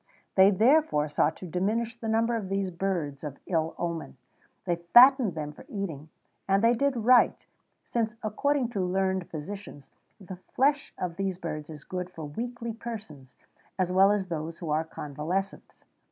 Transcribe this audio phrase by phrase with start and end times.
[0.33, 4.17] They therefore sought to diminish the number of these birds of ill omen;
[4.65, 6.09] they fattened them for eating,
[6.47, 7.45] and they did right,
[7.83, 13.35] since, according to learned physicians, the flesh of these birds is good for weakly persons,
[13.77, 15.71] as well as those who are convalescent.